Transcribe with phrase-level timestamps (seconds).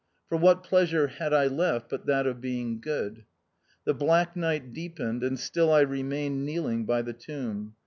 [0.29, 3.25] For what pleasure had I left but that of being good?
[3.85, 7.75] The black night deepened, and still I re mained kneeling by the tomb.